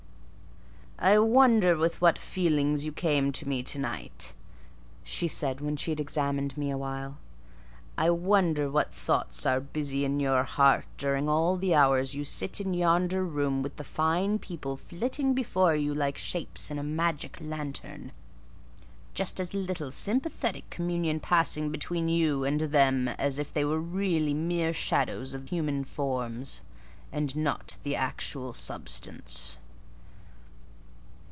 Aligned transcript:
"I 1.03 1.17
wonder 1.17 1.75
with 1.77 1.99
what 1.99 2.19
feelings 2.19 2.85
you 2.85 2.91
came 2.91 3.31
to 3.31 3.47
me 3.49 3.63
to 3.63 3.79
night," 3.79 4.35
she 5.03 5.27
said, 5.27 5.59
when 5.59 5.75
she 5.75 5.89
had 5.89 5.99
examined 5.99 6.55
me 6.55 6.69
a 6.69 6.77
while. 6.77 7.17
"I 7.97 8.11
wonder 8.11 8.69
what 8.69 8.93
thoughts 8.93 9.43
are 9.47 9.59
busy 9.59 10.05
in 10.05 10.19
your 10.19 10.43
heart 10.43 10.85
during 10.97 11.27
all 11.27 11.57
the 11.57 11.73
hours 11.73 12.13
you 12.13 12.23
sit 12.23 12.61
in 12.61 12.75
yonder 12.75 13.25
room 13.25 13.63
with 13.63 13.77
the 13.77 13.83
fine 13.83 14.37
people 14.37 14.75
flitting 14.75 15.33
before 15.33 15.75
you 15.75 15.91
like 15.95 16.19
shapes 16.19 16.69
in 16.69 16.77
a 16.77 16.83
magic 16.83 17.39
lantern: 17.41 18.11
just 19.15 19.39
as 19.39 19.55
little 19.55 19.89
sympathetic 19.89 20.69
communion 20.69 21.19
passing 21.19 21.71
between 21.71 22.09
you 22.09 22.43
and 22.43 22.61
them 22.61 23.07
as 23.07 23.39
if 23.39 23.51
they 23.51 23.65
were 23.65 23.81
really 23.81 24.35
mere 24.35 24.71
shadows 24.71 25.33
of 25.33 25.49
human 25.49 25.83
forms, 25.83 26.61
and 27.11 27.35
not 27.35 27.77
the 27.81 27.95
actual 27.95 28.53
substance." 28.53 29.57